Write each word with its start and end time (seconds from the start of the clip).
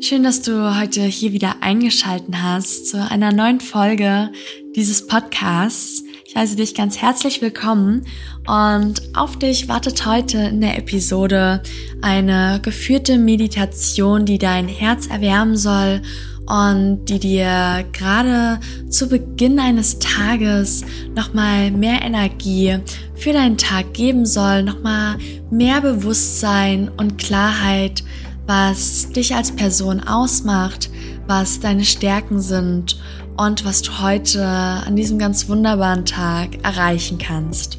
Schön, 0.00 0.22
dass 0.22 0.42
du 0.42 0.78
heute 0.78 1.02
hier 1.02 1.32
wieder 1.32 1.56
eingeschalten 1.60 2.40
hast 2.40 2.86
zu 2.86 3.10
einer 3.10 3.32
neuen 3.32 3.58
Folge 3.58 4.30
dieses 4.76 5.08
Podcasts. 5.08 6.04
Ich 6.24 6.36
heiße 6.36 6.54
dich 6.54 6.76
ganz 6.76 6.98
herzlich 6.98 7.42
willkommen 7.42 8.06
und 8.46 9.02
auf 9.14 9.36
dich 9.40 9.68
wartet 9.68 10.06
heute 10.06 10.38
in 10.38 10.60
der 10.60 10.78
Episode 10.78 11.64
eine 12.00 12.60
geführte 12.62 13.18
Meditation, 13.18 14.24
die 14.24 14.38
dein 14.38 14.68
Herz 14.68 15.08
erwärmen 15.08 15.56
soll 15.56 16.00
und 16.46 17.06
die 17.06 17.18
dir 17.18 17.84
gerade 17.92 18.60
zu 18.88 19.08
Beginn 19.08 19.58
eines 19.58 19.98
Tages 19.98 20.84
nochmal 21.16 21.72
mehr 21.72 22.02
Energie 22.02 22.78
für 23.16 23.32
deinen 23.32 23.58
Tag 23.58 23.94
geben 23.94 24.26
soll, 24.26 24.62
nochmal 24.62 25.18
mehr 25.50 25.80
Bewusstsein 25.80 26.88
und 26.88 27.18
Klarheit 27.18 28.04
was 28.48 29.10
dich 29.10 29.34
als 29.34 29.52
Person 29.52 30.00
ausmacht, 30.00 30.88
was 31.26 31.60
deine 31.60 31.84
Stärken 31.84 32.40
sind 32.40 32.98
und 33.36 33.66
was 33.66 33.82
du 33.82 34.00
heute 34.00 34.42
an 34.42 34.96
diesem 34.96 35.18
ganz 35.18 35.50
wunderbaren 35.50 36.06
Tag 36.06 36.64
erreichen 36.64 37.18
kannst. 37.18 37.78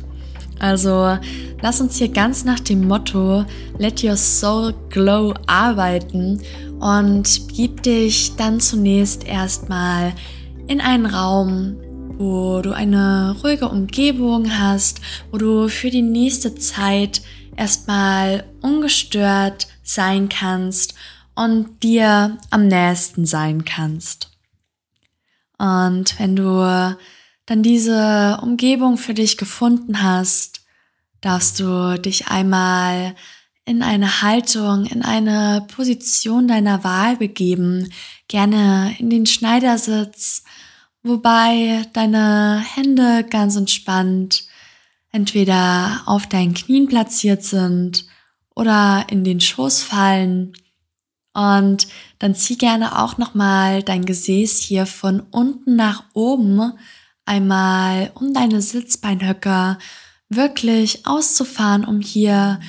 Also 0.60 1.18
lass 1.62 1.82
uns 1.82 1.98
hier 1.98 2.10
ganz 2.10 2.46
nach 2.46 2.60
dem 2.60 2.88
Motto 2.88 3.46
Let 3.80 4.04
Your 4.04 4.16
Soul 4.16 4.76
Glow 4.90 5.34
arbeiten 5.48 6.40
und 6.80 7.48
gib 7.52 7.82
dich 7.82 8.36
dann 8.36 8.60
zunächst 8.60 9.26
erstmal 9.26 10.14
in 10.68 10.82
einen 10.82 11.08
Raum, 11.08 11.78
wo 12.20 12.62
du 12.62 12.74
eine 12.74 13.36
ruhige 13.44 13.70
Umgebung 13.70 14.52
hast, 14.60 15.02
wo 15.32 15.40
du 15.40 15.68
für 15.68 15.90
die 15.90 16.04
nächste 16.04 16.54
Zeit 16.54 17.24
erstmal 17.58 18.44
ungestört 18.62 19.68
sein 19.94 20.30
kannst 20.30 20.94
und 21.36 21.84
dir 21.84 22.38
am 22.50 22.68
nächsten 22.68 23.26
sein 23.26 23.66
kannst. 23.66 24.30
Und 25.58 26.20
wenn 26.20 26.36
du 26.36 26.98
dann 27.46 27.64
diese 27.64 28.40
Umgebung 28.42 28.98
für 28.98 29.14
dich 29.14 29.38
gefunden 29.38 30.04
hast, 30.04 30.62
darfst 31.22 31.60
du 31.60 32.00
dich 32.00 32.28
einmal 32.28 33.16
in 33.66 33.82
eine 33.82 34.22
Haltung, 34.22 34.86
in 34.86 35.02
eine 35.02 35.66
Position 35.74 36.48
deiner 36.48 36.84
Wahl 36.84 37.18
begeben, 37.18 37.92
gerne 38.28 38.96
in 39.00 39.10
den 39.10 39.26
Schneidersitz, 39.26 40.44
wobei 41.04 41.86
deine 41.94 42.64
Hände 42.76 43.26
ganz 43.30 43.56
entspannt 43.56 44.44
entweder 45.12 46.02
auf 46.06 46.28
deinen 46.28 46.54
Knien 46.54 46.88
platziert 46.88 47.44
sind 47.44 48.09
oder 48.60 49.06
in 49.10 49.24
den 49.24 49.40
Schoß 49.40 49.82
fallen. 49.82 50.54
Und 51.34 51.88
dann 52.20 52.36
zieh 52.36 52.58
gerne 52.58 53.02
auch 53.02 53.18
nochmal 53.18 53.82
dein 53.82 54.04
Gesäß 54.04 54.60
hier 54.60 54.86
von 54.86 55.22
unten 55.32 55.78
nach 55.78 56.04
oben 56.14 56.74
einmal 57.26 58.12
um 58.16 58.34
deine 58.34 58.62
Sitzbeinhöcker 58.62 59.78
wirklich 60.28 61.06
auszufahren, 61.06 61.86
um 61.86 62.02
hier 62.02 62.60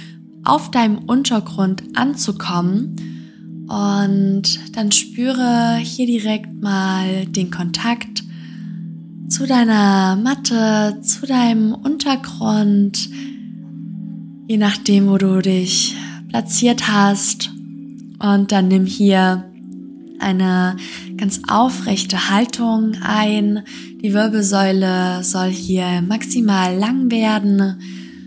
auf 0.45 0.71
deinem 0.71 0.99
Untergrund 0.99 1.83
anzukommen. 1.95 3.67
Und 3.69 4.77
dann 4.77 4.93
spüre 4.93 5.77
hier 5.77 6.07
direkt 6.07 6.61
mal 6.63 7.27
den 7.27 7.51
Kontakt 7.51 8.23
zu 9.29 9.47
deiner 9.47 10.17
Matte, 10.17 11.01
zu 11.03 11.27
deinem 11.27 11.75
Untergrund, 11.75 13.09
je 14.51 14.57
nachdem, 14.57 15.07
wo 15.07 15.17
du 15.17 15.41
dich 15.41 15.95
platziert 16.29 16.89
hast. 16.89 17.53
Und 18.19 18.51
dann 18.51 18.67
nimm 18.67 18.85
hier 18.85 19.45
eine 20.19 20.77
ganz 21.17 21.43
aufrechte 21.47 22.31
Haltung 22.31 22.97
ein. 23.01 23.63
Die 24.03 24.13
Wirbelsäule 24.13 25.23
soll 25.23 25.51
hier 25.51 26.03
maximal 26.03 26.77
lang 26.77 27.13
werden. 27.13 27.77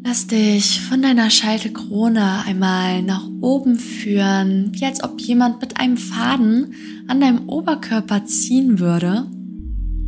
Lass 0.05 0.25
dich 0.27 0.79
von 0.79 1.01
deiner 1.01 1.29
Scheitelkrone 1.29 2.45
einmal 2.45 3.01
nach 3.01 3.27
oben 3.41 3.75
führen, 3.75 4.71
wie 4.71 4.85
als 4.85 5.03
ob 5.03 5.19
jemand 5.19 5.59
mit 5.59 5.77
einem 5.77 5.97
Faden 5.97 6.73
an 7.09 7.19
deinem 7.19 7.49
Oberkörper 7.49 8.23
ziehen 8.23 8.79
würde. 8.79 9.25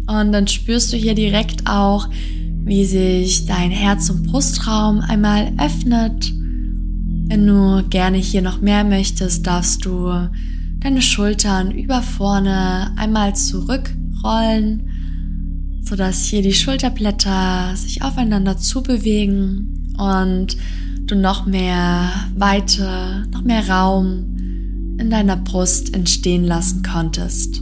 Und 0.07 0.31
dann 0.31 0.47
spürst 0.47 0.93
du 0.93 0.97
hier 0.97 1.13
direkt 1.13 1.67
auch, 1.67 2.07
wie 2.65 2.83
sich 2.83 3.45
dein 3.45 3.69
Herz- 3.69 4.09
und 4.09 4.23
Brustraum 4.23 4.99
einmal 4.99 5.53
öffnet. 5.59 6.33
Wenn 7.27 7.45
du 7.45 7.83
gerne 7.89 8.17
hier 8.17 8.41
noch 8.41 8.59
mehr 8.59 8.83
möchtest, 8.83 9.45
darfst 9.45 9.85
du 9.85 10.11
deine 10.79 11.01
Schultern 11.01 11.71
über 11.71 12.01
vorne 12.01 12.91
einmal 12.97 13.35
zurückrollen, 13.35 14.89
sodass 15.81 16.25
hier 16.25 16.41
die 16.41 16.53
Schulterblätter 16.53 17.75
sich 17.75 18.01
aufeinander 18.01 18.57
zubewegen 18.57 19.93
und 19.97 20.57
du 21.05 21.15
noch 21.15 21.45
mehr 21.45 22.09
Weite, 22.35 23.27
noch 23.31 23.43
mehr 23.43 23.69
Raum 23.69 24.95
in 24.97 25.09
deiner 25.11 25.37
Brust 25.37 25.93
entstehen 25.93 26.43
lassen 26.43 26.81
konntest. 26.81 27.61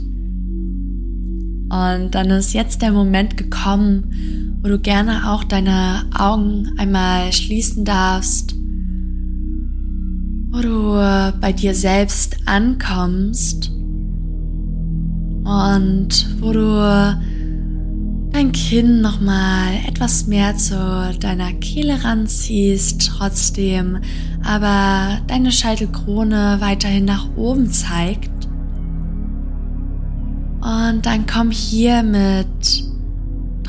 Und 1.68 2.10
dann 2.12 2.30
ist 2.30 2.54
jetzt 2.54 2.80
der 2.80 2.92
Moment 2.92 3.36
gekommen, 3.36 4.43
wo 4.64 4.68
du 4.70 4.78
gerne 4.78 5.30
auch 5.30 5.44
deine 5.44 6.06
Augen 6.18 6.72
einmal 6.78 7.30
schließen 7.34 7.84
darfst, 7.84 8.54
wo 10.50 10.62
du 10.62 10.94
bei 11.38 11.52
dir 11.52 11.74
selbst 11.74 12.38
ankommst 12.46 13.70
und 15.44 16.08
wo 16.40 16.52
du 16.54 17.20
dein 18.32 18.52
Kinn 18.52 19.02
nochmal 19.02 19.74
etwas 19.86 20.28
mehr 20.28 20.56
zu 20.56 21.14
deiner 21.20 21.52
Kehle 21.52 22.02
ranziehst, 22.02 23.06
trotzdem 23.06 23.98
aber 24.42 25.18
deine 25.26 25.52
Scheitelkrone 25.52 26.56
weiterhin 26.60 27.04
nach 27.04 27.28
oben 27.36 27.70
zeigt. 27.70 28.48
Und 30.62 31.04
dann 31.04 31.26
komm 31.26 31.50
hier 31.50 32.02
mit 32.02 32.93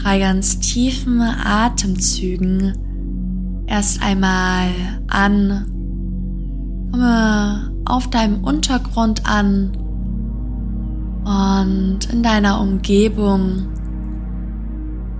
drei 0.05 0.19
ganz 0.19 0.59
tiefen 0.59 1.19
Atemzügen 1.19 3.63
erst 3.65 4.03
einmal 4.03 4.67
an. 5.07 5.65
Komme 6.91 7.73
auf 7.85 8.07
deinem 8.11 8.43
Untergrund 8.43 9.25
an 9.25 9.71
und 11.25 12.01
in 12.13 12.21
deiner 12.21 12.61
Umgebung. 12.61 13.65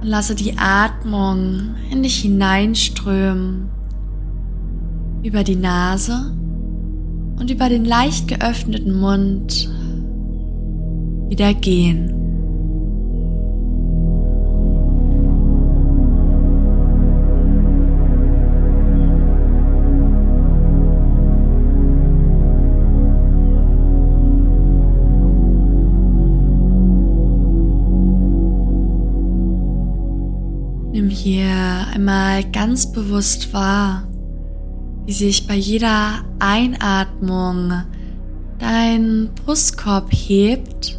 Und 0.01 0.07
lasse 0.07 0.35
die 0.35 0.55
Atmung 0.59 1.73
in 1.89 2.03
dich 2.03 2.17
hineinströmen 2.17 3.71
über 5.23 5.43
die 5.43 5.55
Nase 5.55 6.31
und 7.39 7.49
über 7.49 7.69
den 7.69 7.85
leicht 7.85 8.27
geöffneten 8.27 8.99
Mund 8.99 9.67
wieder 11.27 11.55
gehen. 11.55 12.24
Hier 31.09 31.49
einmal 31.93 32.43
ganz 32.51 32.91
bewusst 32.91 33.53
wahr, 33.53 34.07
wie 35.05 35.11
sich 35.11 35.45
bei 35.45 35.55
jeder 35.55 36.23
Einatmung 36.39 37.83
dein 38.59 39.29
Brustkorb 39.35 40.07
hebt 40.11 40.97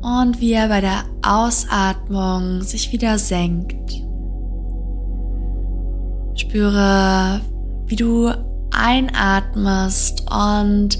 und 0.00 0.40
wie 0.40 0.52
er 0.52 0.68
bei 0.68 0.80
der 0.80 1.04
Ausatmung 1.22 2.62
sich 2.62 2.90
wieder 2.90 3.18
senkt. 3.18 4.02
Spüre, 6.34 7.42
wie 7.86 7.96
du 7.96 8.32
einatmest 8.70 10.24
und 10.30 10.98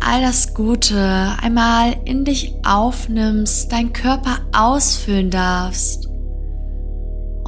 all 0.00 0.20
das 0.20 0.52
Gute 0.52 1.32
einmal 1.40 1.96
in 2.04 2.26
dich 2.26 2.54
aufnimmst, 2.62 3.72
dein 3.72 3.94
Körper 3.94 4.40
ausfüllen 4.52 5.30
darfst. 5.30 6.11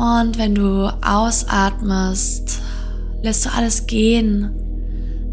Und 0.05 0.37
wenn 0.37 0.55
du 0.55 0.93
ausatmest, 1.03 2.61
lässt 3.23 3.47
du 3.47 3.51
alles 3.57 3.87
gehen, 3.87 4.51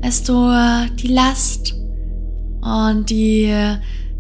lässt 0.02 0.30
du 0.30 0.50
die 0.98 1.10
Last 1.10 1.76
und 2.62 3.10
die 3.10 3.54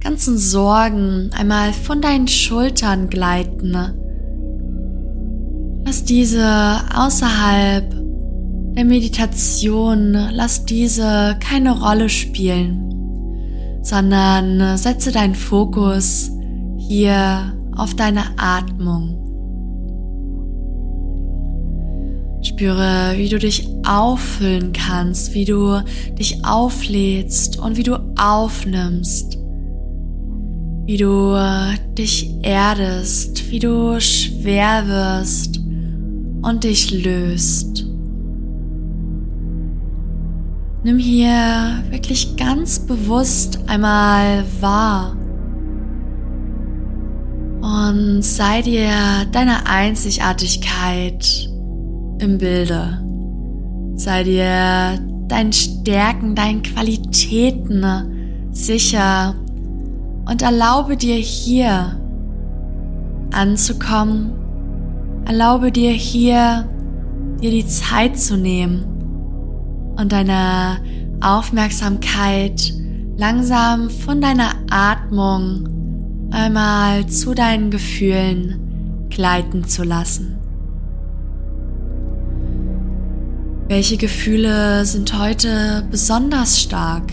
ganzen 0.01 0.38
Sorgen 0.38 1.30
einmal 1.38 1.71
von 1.71 2.01
deinen 2.01 2.27
Schultern 2.27 3.09
gleiten. 3.09 3.77
Lass 5.86 6.03
diese 6.03 6.81
außerhalb 6.95 7.89
der 8.75 8.86
Meditation, 8.86 10.18
lass 10.31 10.65
diese 10.65 11.38
keine 11.39 11.80
Rolle 11.80 12.09
spielen. 12.09 12.88
sondern 13.83 14.77
setze 14.77 15.12
deinen 15.12 15.33
Fokus 15.33 16.30
hier 16.77 17.54
auf 17.75 17.95
deine 17.95 18.24
Atmung. 18.38 19.31
Spüre, 22.62 23.13
wie 23.16 23.28
du 23.28 23.40
dich 23.40 23.68
auffüllen 23.88 24.72
kannst, 24.72 25.34
wie 25.34 25.46
du 25.46 25.81
dich 26.19 26.46
auflädst 26.46 27.58
und 27.58 27.75
wie 27.75 27.81
du 27.81 27.96
aufnimmst, 28.19 29.40
wie 30.86 30.98
du 30.98 31.36
dich 31.98 32.30
erdest, 32.44 33.50
wie 33.50 33.58
du 33.58 34.00
schwer 34.00 34.88
wirst 34.88 35.60
und 36.44 36.63
dich 36.63 36.92
löst. 36.92 37.88
Nimm 40.84 41.00
hier 41.00 41.84
wirklich 41.90 42.38
ganz 42.38 42.78
bewusst 42.78 43.57
einmal 43.66 44.46
wahr 44.60 45.18
und 47.64 48.22
sei 48.22 48.62
dir 48.62 48.92
deiner 49.31 49.66
Einzigartigkeit 49.66 51.50
im 52.21 52.38
Bilde. 52.38 53.03
Sei 53.95 54.23
dir 54.23 55.00
deinen 55.27 55.53
Stärken, 55.53 56.35
deinen 56.35 56.62
Qualitäten 56.62 57.85
sicher 58.51 59.35
und 60.29 60.41
erlaube 60.41 60.97
dir 60.97 61.15
hier 61.15 62.00
anzukommen. 63.31 64.31
Erlaube 65.25 65.71
dir 65.71 65.91
hier 65.91 66.68
dir 67.41 67.51
die 67.51 67.65
Zeit 67.65 68.19
zu 68.19 68.38
nehmen 68.38 68.83
und 69.97 70.12
deine 70.12 70.77
Aufmerksamkeit 71.21 72.73
langsam 73.18 73.89
von 73.89 74.21
deiner 74.21 74.51
Atmung 74.69 75.68
einmal 76.31 77.06
zu 77.07 77.33
deinen 77.33 77.71
Gefühlen 77.71 79.07
gleiten 79.09 79.63
zu 79.65 79.83
lassen. 79.83 80.41
Welche 83.71 83.95
Gefühle 83.95 84.83
sind 84.83 85.18
heute 85.18 85.88
besonders 85.89 86.59
stark? 86.59 87.09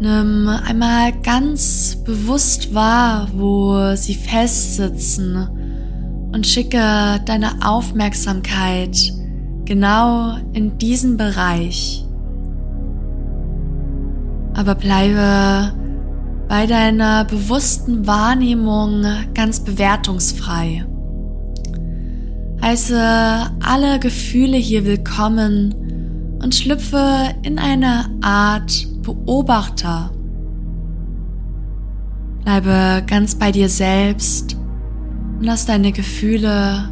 Nimm 0.00 0.48
einmal 0.48 1.12
ganz 1.22 2.02
bewusst 2.04 2.74
wahr, 2.74 3.28
wo 3.32 3.94
sie 3.94 4.16
festsitzen 4.16 5.46
und 6.32 6.48
schicke 6.48 7.20
deine 7.26 7.64
Aufmerksamkeit 7.64 9.12
genau 9.66 10.34
in 10.52 10.78
diesen 10.78 11.16
Bereich. 11.16 12.04
Aber 14.54 14.74
bleibe 14.74 15.72
bei 16.48 16.66
deiner 16.66 17.24
bewussten 17.24 18.04
Wahrnehmung 18.04 19.04
ganz 19.32 19.60
bewertungsfrei. 19.60 20.84
Heiße 22.62 22.94
alle 23.60 23.98
Gefühle 24.00 24.58
hier 24.58 24.84
willkommen 24.84 26.38
und 26.42 26.54
schlüpfe 26.54 27.34
in 27.42 27.58
eine 27.58 28.10
Art 28.20 28.86
Beobachter. 29.00 30.10
Bleibe 32.44 33.02
ganz 33.06 33.34
bei 33.34 33.50
dir 33.50 33.70
selbst 33.70 34.58
und 35.38 35.44
lass 35.44 35.64
deine 35.64 35.90
Gefühle 35.90 36.90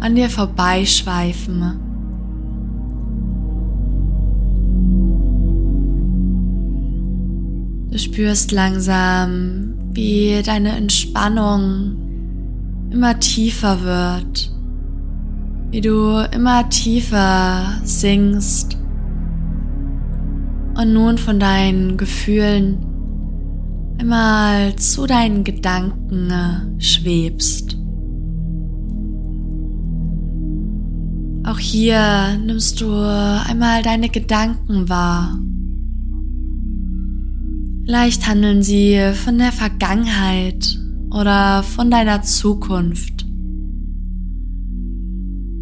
an 0.00 0.14
dir 0.14 0.28
vorbeischweifen. 0.28 1.80
Du 7.90 7.98
spürst 7.98 8.52
langsam, 8.52 9.74
wie 9.92 10.42
deine 10.44 10.76
Entspannung 10.76 11.96
immer 12.90 13.18
tiefer 13.20 13.82
wird, 13.82 14.52
wie 15.72 15.80
du 15.80 16.24
immer 16.32 16.68
tiefer 16.68 17.80
sinkst 17.82 18.78
und 20.74 20.92
nun 20.92 21.18
von 21.18 21.40
deinen 21.40 21.96
Gefühlen 21.96 22.78
einmal 23.98 24.76
zu 24.76 25.06
deinen 25.06 25.42
Gedanken 25.42 26.76
schwebst. 26.78 27.76
Auch 31.44 31.58
hier 31.58 32.38
nimmst 32.46 32.80
du 32.80 32.92
einmal 32.94 33.82
deine 33.82 34.08
Gedanken 34.08 34.88
wahr 34.88 35.38
Vielleicht 37.84 38.28
handeln 38.28 38.62
sie 38.62 39.12
von 39.12 39.38
der 39.38 39.50
Vergangenheit 39.50 40.78
oder 41.10 41.62
von 41.64 41.90
deiner 41.90 42.22
Zukunft. 42.22 43.21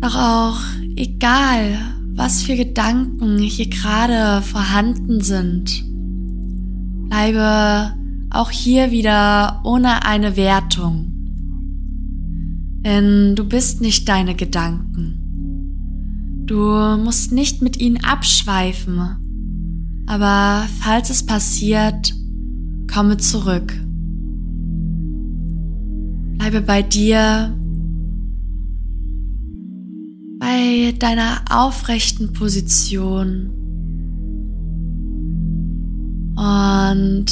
Doch 0.00 0.16
auch 0.16 0.58
egal, 0.96 1.78
was 2.14 2.42
für 2.42 2.56
Gedanken 2.56 3.38
hier 3.38 3.68
gerade 3.68 4.42
vorhanden 4.42 5.20
sind, 5.20 5.84
bleibe 7.08 7.94
auch 8.30 8.50
hier 8.50 8.90
wieder 8.90 9.60
ohne 9.64 10.06
eine 10.06 10.36
Wertung. 10.36 11.06
Denn 12.84 13.36
du 13.36 13.44
bist 13.44 13.80
nicht 13.80 14.08
deine 14.08 14.34
Gedanken. 14.34 16.46
Du 16.46 16.56
musst 16.96 17.32
nicht 17.32 17.60
mit 17.60 17.78
ihnen 17.78 18.02
abschweifen, 18.02 20.04
aber 20.06 20.66
falls 20.80 21.10
es 21.10 21.24
passiert, 21.24 22.14
komme 22.92 23.18
zurück. 23.18 23.78
Bleibe 26.38 26.62
bei 26.62 26.82
dir, 26.82 27.54
bei 30.40 30.92
deiner 30.98 31.42
aufrechten 31.48 32.32
Position 32.32 33.50
und 36.34 37.26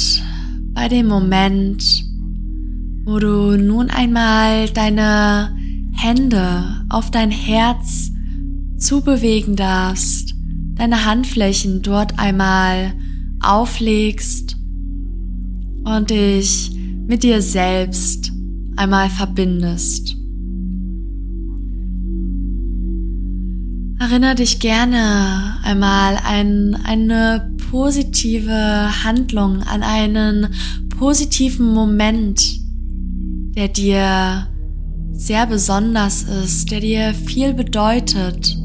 bei 0.73 0.87
dem 0.87 1.07
Moment, 1.07 2.05
wo 3.03 3.19
du 3.19 3.57
nun 3.57 3.89
einmal 3.89 4.69
deine 4.69 5.53
Hände 5.91 6.85
auf 6.87 7.11
dein 7.11 7.31
Herz 7.31 8.11
zubewegen 8.77 9.57
darfst 9.57 10.35
deine 10.79 11.05
Handflächen 11.05 11.81
dort 11.81 12.17
einmal 12.17 12.93
auflegst 13.41 14.55
und 15.83 16.09
dich 16.09 16.71
mit 17.05 17.23
dir 17.23 17.41
selbst 17.41 18.31
einmal 18.77 19.09
verbindest. 19.09 20.18
Erinnere 24.09 24.33
dich 24.33 24.59
gerne 24.59 25.57
einmal 25.61 26.17
an 26.17 26.75
eine 26.83 27.55
positive 27.69 28.89
Handlung, 29.03 29.61
an 29.61 29.83
einen 29.83 30.47
positiven 30.97 31.75
Moment, 31.75 32.41
der 33.55 33.67
dir 33.67 34.47
sehr 35.11 35.45
besonders 35.45 36.23
ist, 36.23 36.71
der 36.71 36.79
dir 36.79 37.13
viel 37.13 37.53
bedeutet 37.53 38.57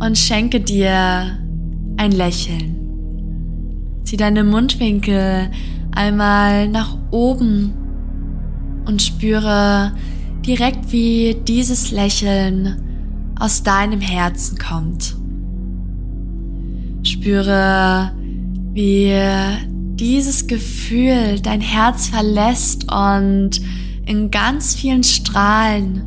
und 0.00 0.18
schenke 0.18 0.60
dir 0.60 1.38
ein 1.96 2.12
Lächeln. 2.12 2.76
Zieh 4.04 4.18
deine 4.18 4.44
Mundwinkel 4.44 5.50
einmal 5.92 6.68
nach 6.68 6.98
oben 7.10 7.72
und 8.84 9.00
spüre 9.00 9.94
direkt, 10.46 10.92
wie 10.92 11.36
dieses 11.48 11.90
Lächeln 11.90 12.82
aus 13.38 13.62
deinem 13.62 14.00
Herzen 14.00 14.58
kommt. 14.58 15.16
Spüre, 17.02 18.12
wie 18.72 19.14
dieses 19.96 20.46
Gefühl 20.46 21.40
dein 21.40 21.60
Herz 21.60 22.08
verlässt 22.08 22.90
und 22.90 23.60
in 24.06 24.30
ganz 24.30 24.74
vielen 24.74 25.04
Strahlen 25.04 26.02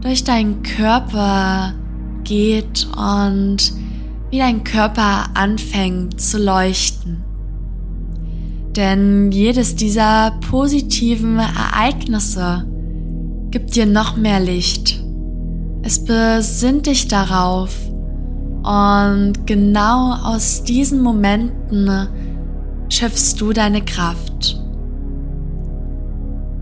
durch 0.00 0.24
deinen 0.24 0.62
Körper 0.62 1.74
geht 2.24 2.88
und 2.96 3.72
wie 4.30 4.38
dein 4.38 4.64
Körper 4.64 5.24
anfängt 5.34 6.20
zu 6.20 6.38
leuchten. 6.38 7.24
Denn 8.76 9.32
jedes 9.32 9.74
dieser 9.74 10.38
positiven 10.48 11.38
Ereignisse 11.38 12.66
gibt 13.50 13.74
dir 13.74 13.86
noch 13.86 14.16
mehr 14.16 14.38
Licht. 14.38 15.02
Es 15.90 16.04
besinnt 16.04 16.86
dich 16.86 17.08
darauf 17.08 17.76
und 18.62 19.32
genau 19.44 20.14
aus 20.22 20.62
diesen 20.62 21.02
Momenten 21.02 22.06
schöpfst 22.88 23.34
du 23.40 23.52
deine 23.52 23.84
Kraft. 23.84 24.62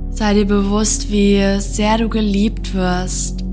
Sei 0.09 0.33
dir 0.33 0.47
bewusst, 0.47 1.13
wie 1.13 1.61
sehr 1.61 1.99
du 1.99 2.09
geliebt 2.09 2.73
wirst, 2.73 3.45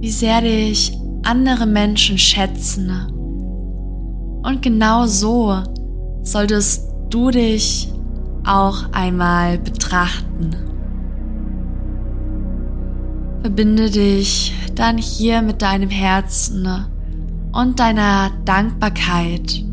wie 0.00 0.10
sehr 0.10 0.40
dich 0.40 0.98
andere 1.24 1.66
Menschen 1.66 2.16
schätzen 2.16 2.90
Und 4.44 4.62
genau 4.62 5.04
so 5.04 5.58
solltest 6.22 6.88
du 7.10 7.30
dich 7.30 7.92
auch 8.46 8.90
einmal 8.92 9.58
betrachten. 9.58 10.56
Verbinde 13.42 13.90
dich 13.90 14.54
dann 14.78 14.98
hier 14.98 15.42
mit 15.42 15.62
deinem 15.62 15.90
Herzen 15.90 16.68
und 17.52 17.80
deiner 17.80 18.30
Dankbarkeit 18.44 19.64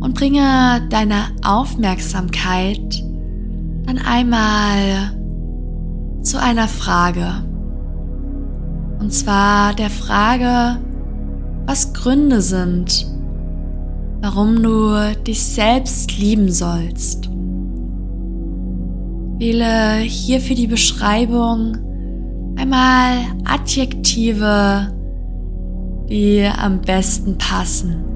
und 0.00 0.14
bringe 0.14 0.86
deine 0.90 1.24
Aufmerksamkeit 1.44 3.02
dann 3.86 3.98
einmal 3.98 5.16
zu 6.22 6.40
einer 6.40 6.68
Frage. 6.68 7.44
Und 8.98 9.12
zwar 9.12 9.74
der 9.74 9.90
Frage, 9.90 10.78
was 11.66 11.92
Gründe 11.92 12.40
sind, 12.40 13.06
warum 14.20 14.62
du 14.62 15.14
dich 15.26 15.42
selbst 15.42 16.16
lieben 16.16 16.50
sollst. 16.50 17.28
Wähle 19.38 19.98
hier 19.98 20.40
für 20.40 20.54
die 20.54 20.68
Beschreibung 20.68 21.76
einmal 22.62 23.24
Adjektive, 23.44 24.94
die 26.08 26.48
am 26.56 26.80
besten 26.80 27.36
passen. 27.36 28.11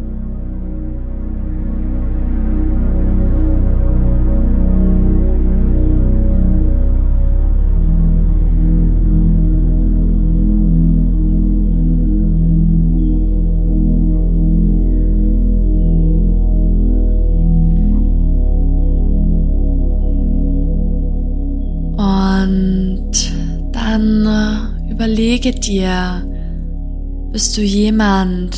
Überlege 25.46 25.60
dir, 25.60 27.30
bist 27.30 27.56
du 27.56 27.60
jemand, 27.60 28.56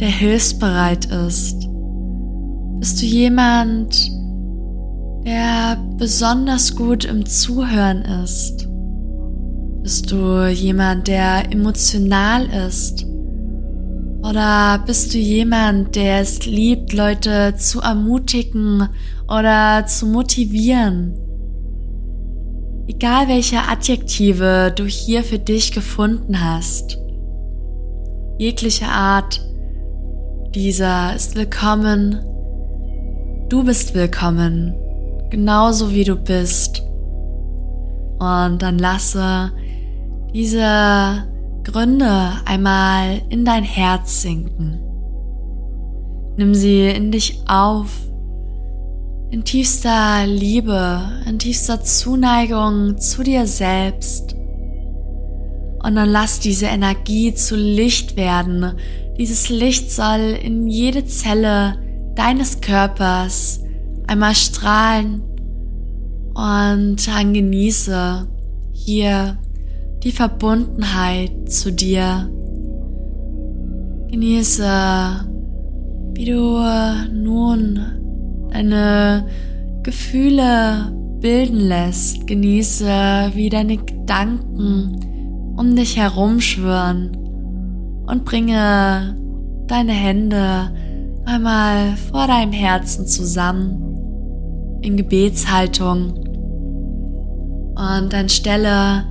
der 0.00 0.08
hilfsbereit 0.08 1.04
ist? 1.04 1.68
Bist 2.78 3.02
du 3.02 3.04
jemand, 3.04 4.10
der 5.26 5.76
besonders 5.98 6.74
gut 6.74 7.04
im 7.04 7.26
Zuhören 7.26 8.00
ist? 8.24 8.66
Bist 9.82 10.10
du 10.10 10.46
jemand, 10.46 11.08
der 11.08 11.52
emotional 11.52 12.46
ist? 12.66 13.04
Oder 14.26 14.82
bist 14.86 15.12
du 15.12 15.18
jemand, 15.18 15.94
der 15.94 16.20
es 16.22 16.46
liebt, 16.46 16.94
Leute 16.94 17.54
zu 17.58 17.82
ermutigen 17.82 18.88
oder 19.28 19.84
zu 19.86 20.06
motivieren? 20.06 21.21
Egal 22.88 23.28
welche 23.28 23.58
Adjektive 23.58 24.72
du 24.74 24.84
hier 24.86 25.22
für 25.22 25.38
dich 25.38 25.70
gefunden 25.70 26.42
hast, 26.42 26.98
jegliche 28.38 28.86
Art 28.86 29.40
dieser 30.52 31.14
ist 31.14 31.36
willkommen. 31.36 32.18
Du 33.48 33.62
bist 33.62 33.94
willkommen, 33.94 34.74
genauso 35.30 35.92
wie 35.92 36.02
du 36.02 36.16
bist. 36.16 36.82
Und 38.18 38.58
dann 38.60 38.78
lasse 38.78 39.52
diese 40.34 41.28
Gründe 41.62 42.32
einmal 42.44 43.22
in 43.28 43.44
dein 43.44 43.62
Herz 43.62 44.22
sinken. 44.22 44.80
Nimm 46.36 46.52
sie 46.52 46.88
in 46.88 47.12
dich 47.12 47.44
auf 47.46 48.11
in 49.32 49.44
tiefster 49.44 50.26
Liebe, 50.26 51.00
in 51.26 51.38
tiefster 51.38 51.82
Zuneigung 51.82 52.98
zu 52.98 53.22
dir 53.22 53.46
selbst. 53.46 54.34
Und 55.82 55.96
dann 55.96 56.10
lass 56.10 56.38
diese 56.38 56.66
Energie 56.66 57.34
zu 57.34 57.56
Licht 57.56 58.16
werden. 58.16 58.74
Dieses 59.16 59.48
Licht 59.48 59.90
soll 59.90 60.38
in 60.42 60.68
jede 60.68 61.06
Zelle 61.06 61.78
deines 62.14 62.60
Körpers 62.60 63.60
einmal 64.06 64.34
strahlen. 64.34 65.22
Und 66.34 67.06
dann 67.08 67.32
genieße 67.32 68.28
hier 68.72 69.38
die 70.02 70.12
Verbundenheit 70.12 71.50
zu 71.50 71.72
dir. 71.72 72.30
Genieße, 74.10 75.26
wie 76.14 76.24
du 76.26 76.58
nun 77.10 78.01
deine 78.52 79.26
Gefühle 79.82 80.92
bilden 81.20 81.60
lässt. 81.60 82.26
Genieße, 82.26 83.30
wie 83.34 83.48
deine 83.48 83.78
Gedanken 83.78 85.54
um 85.56 85.76
dich 85.76 85.96
herumschwirren 85.96 87.16
und 88.06 88.24
bringe 88.24 89.16
deine 89.66 89.92
Hände 89.92 90.70
einmal 91.24 91.96
vor 92.10 92.26
deinem 92.26 92.52
Herzen 92.52 93.06
zusammen 93.06 94.80
in 94.82 94.96
Gebetshaltung 94.96 96.22
und 97.74 98.12
dann 98.12 98.28
stelle 98.28 99.06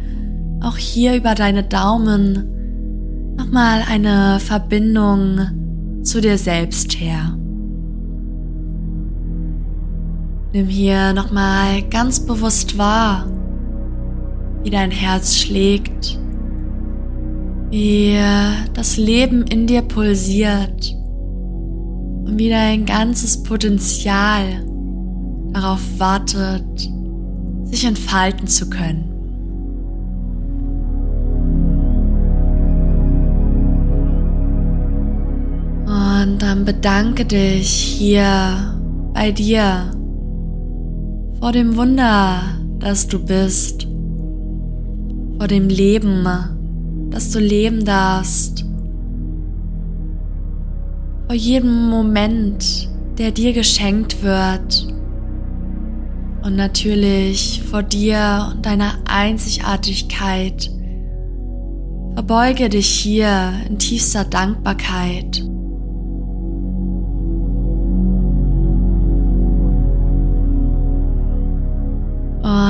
auch 0.61 0.77
hier 0.77 1.15
über 1.15 1.33
deine 1.33 1.63
Daumen 1.63 3.35
nochmal 3.37 3.81
eine 3.89 4.39
Verbindung 4.39 6.03
zu 6.03 6.21
dir 6.21 6.37
selbst 6.37 6.99
her. 6.99 7.37
Nimm 10.53 10.67
hier 10.67 11.13
nochmal 11.13 11.81
ganz 11.83 12.19
bewusst 12.19 12.77
wahr, 12.77 13.25
wie 14.63 14.69
dein 14.69 14.91
Herz 14.91 15.37
schlägt, 15.37 16.19
wie 17.69 18.17
das 18.73 18.97
Leben 18.97 19.43
in 19.43 19.65
dir 19.65 19.81
pulsiert 19.81 20.93
und 22.25 22.33
wie 22.37 22.49
dein 22.49 22.85
ganzes 22.85 23.41
Potenzial 23.43 24.65
darauf 25.53 25.79
wartet, 25.97 26.91
sich 27.63 27.85
entfalten 27.85 28.45
zu 28.47 28.69
können. 28.69 29.07
Und 35.85 36.39
dann 36.39 36.65
bedanke 36.65 37.23
dich 37.23 37.69
hier 37.69 38.77
bei 39.13 39.31
dir 39.31 39.93
vor 41.41 41.51
dem 41.51 41.75
Wunder, 41.75 42.39
das 42.77 43.07
du 43.07 43.17
bist, 43.17 43.87
vor 45.39 45.47
dem 45.47 45.69
Leben, 45.69 46.27
das 47.09 47.31
du 47.31 47.39
leben 47.39 47.83
darfst, 47.83 48.63
vor 51.25 51.35
jedem 51.35 51.89
Moment, 51.89 52.89
der 53.17 53.31
dir 53.31 53.53
geschenkt 53.53 54.21
wird 54.21 54.87
und 56.45 56.55
natürlich 56.55 57.63
vor 57.63 57.81
dir 57.81 58.51
und 58.53 58.63
deiner 58.67 58.99
Einzigartigkeit. 59.05 60.69
Verbeuge 62.13 62.69
dich 62.69 62.87
hier 62.87 63.51
in 63.67 63.79
tiefster 63.79 64.25
Dankbarkeit. 64.25 65.43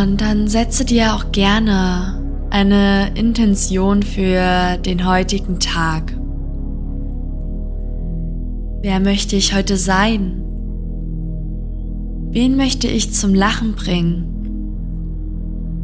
Und 0.01 0.20
dann 0.20 0.48
setze 0.48 0.84
dir 0.84 1.13
auch 1.13 1.31
gerne 1.31 2.20
eine 2.50 3.13
Intention 3.13 4.01
für 4.01 4.77
den 4.77 5.05
heutigen 5.08 5.60
Tag. 5.60 6.17
Wer 8.81 9.00
möchte 9.00 9.36
ich 9.36 9.53
heute 9.53 9.77
sein? 9.77 10.41
Wen 12.31 12.58
möchte 12.58 12.88
ich 12.88 13.13
zum 13.13 13.36
Lachen 13.36 13.74
bringen? 13.74 14.24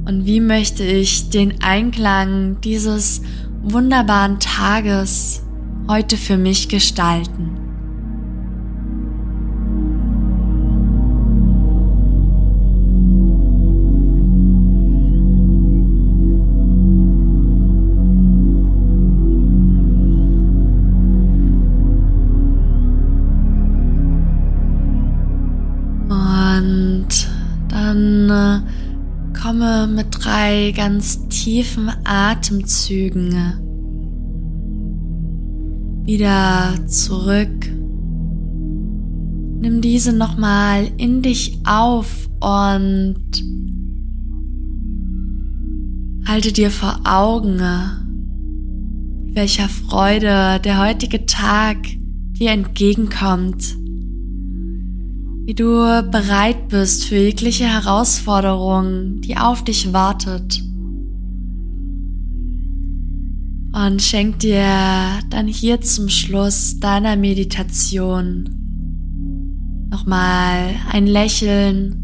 Und 0.08 0.26
wie 0.26 0.40
möchte 0.40 0.84
ich 0.84 1.30
den 1.30 1.62
Einklang 1.62 2.60
dieses 2.62 3.22
wunderbaren 3.62 4.40
Tages 4.40 5.44
heute 5.88 6.18
für 6.18 6.38
mich 6.38 6.70
gestalten? 6.70 7.67
Komme 29.42 29.88
mit 29.88 30.08
drei 30.12 30.74
ganz 30.76 31.28
tiefen 31.28 31.92
Atemzügen 32.04 33.64
wieder 36.08 36.74
zurück. 36.88 37.70
Nimm 39.60 39.82
diese 39.82 40.14
nochmal 40.14 40.90
in 40.98 41.22
dich 41.22 41.60
auf 41.66 42.30
und 42.40 43.18
halte 46.26 46.54
dir 46.54 46.72
vor 46.72 47.02
Augen, 47.04 47.60
welcher 49.34 49.68
Freude 49.68 50.60
der 50.64 50.80
heutige 50.80 51.26
Tag 51.26 51.78
dir 52.40 52.52
entgegenkommt, 52.52 53.76
wie 55.48 55.56
du 55.56 56.04
bereit 56.12 56.68
bist 56.68 57.06
für 57.06 57.16
jegliche 57.16 57.64
Herausforderung, 57.64 59.22
die 59.22 59.38
auf 59.38 59.64
dich 59.64 59.94
wartet. 59.94 60.62
Und 63.72 64.02
schenk 64.02 64.40
dir 64.40 64.68
dann 65.30 65.48
hier 65.48 65.80
zum 65.80 66.10
Schluss 66.10 66.82
deiner 66.82 67.16
Meditation 67.16 68.50
nochmal 69.90 70.76
ein 70.92 71.08
Lächeln 71.08 71.96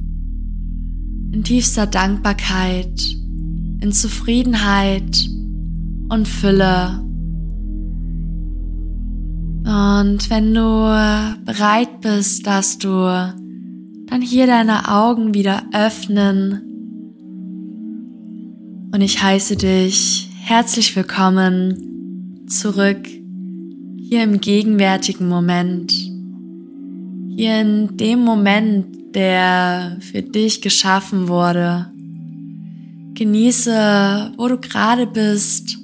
in 1.34 1.44
tiefster 1.44 1.86
Dankbarkeit, 1.86 3.18
in 3.82 3.92
Zufriedenheit 3.92 5.30
und 6.08 6.30
Fülle. 6.30 7.03
Und 9.66 10.30
wenn 10.30 10.54
du 10.54 10.62
bereit 11.46 12.02
bist, 12.02 12.46
dass 12.46 12.78
du 12.78 12.88
dann 12.88 14.22
hier 14.22 14.48
deine 14.48 14.90
Augen 14.90 15.34
wieder 15.34 15.64
öffnen. 15.74 16.62
Und 18.94 19.02
ich 19.02 19.24
heiße 19.24 19.56
dich 19.56 20.30
herzlich 20.42 20.96
willkommen 20.96 22.46
zurück 22.48 23.08
hier 23.98 24.24
im 24.24 24.40
gegenwärtigen 24.42 25.28
Moment 25.28 26.14
hier 27.36 27.62
in 27.62 27.98
dem 27.98 28.20
Moment, 28.20 29.16
der 29.16 29.98
für 30.00 30.22
dich 30.22 30.62
geschaffen 30.62 31.28
wurde. 31.28 31.92
Genieße, 33.16 34.34
wo 34.38 34.48
du 34.48 34.58
gerade 34.58 35.08
bist 35.08 35.78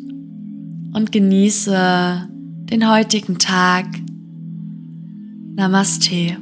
und 0.93 1.11
genieße 1.11 2.27
den 2.69 2.87
heutigen 2.89 3.39
Tag. 3.39 3.85
Namaste. 5.55 6.37